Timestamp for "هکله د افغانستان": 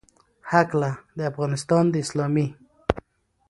0.51-1.83